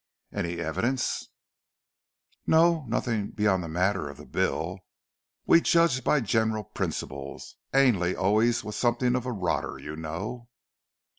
"Any 0.33 0.59
evidence?" 0.59 1.27
"No, 2.47 2.85
nothing 2.87 3.29
beyond 3.29 3.63
that 3.63 3.67
matter 3.67 4.09
of 4.09 4.17
the 4.17 4.25
bill. 4.25 4.79
We 5.45 5.61
judged 5.61 6.03
by 6.03 6.21
general 6.21 6.63
principles. 6.63 7.55
Ainley 7.71 8.15
always 8.15 8.63
was 8.63 8.75
something 8.75 9.15
of 9.15 9.27
a 9.27 9.31
rotter, 9.31 9.77
you 9.77 9.95
know." 9.95 10.49